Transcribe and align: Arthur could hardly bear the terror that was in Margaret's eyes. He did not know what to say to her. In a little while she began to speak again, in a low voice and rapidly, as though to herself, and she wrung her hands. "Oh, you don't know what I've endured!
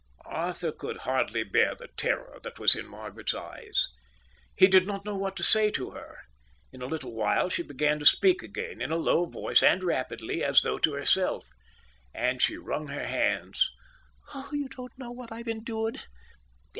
Arthur 0.25 0.71
could 0.71 0.97
hardly 1.01 1.43
bear 1.43 1.75
the 1.75 1.87
terror 1.95 2.39
that 2.41 2.57
was 2.57 2.73
in 2.75 2.87
Margaret's 2.87 3.35
eyes. 3.35 3.85
He 4.55 4.65
did 4.65 4.87
not 4.87 5.05
know 5.05 5.15
what 5.15 5.35
to 5.35 5.43
say 5.43 5.69
to 5.69 5.91
her. 5.91 6.17
In 6.71 6.81
a 6.81 6.87
little 6.87 7.13
while 7.13 7.49
she 7.49 7.61
began 7.61 7.99
to 7.99 8.05
speak 8.07 8.41
again, 8.41 8.81
in 8.81 8.91
a 8.91 8.95
low 8.95 9.27
voice 9.27 9.61
and 9.61 9.83
rapidly, 9.83 10.43
as 10.43 10.61
though 10.63 10.79
to 10.79 10.93
herself, 10.93 11.51
and 12.15 12.41
she 12.41 12.57
wrung 12.57 12.87
her 12.87 13.05
hands. 13.05 13.69
"Oh, 14.33 14.49
you 14.51 14.69
don't 14.69 14.97
know 14.97 15.11
what 15.11 15.31
I've 15.31 15.47
endured! 15.47 16.01